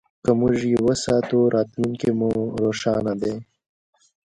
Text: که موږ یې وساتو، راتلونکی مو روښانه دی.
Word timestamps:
که 0.23 0.31
موږ 0.39 0.55
یې 0.71 0.77
وساتو، 0.87 1.39
راتلونکی 1.55 2.11
مو 2.19 2.29
روښانه 2.63 3.13
دی. 3.21 3.33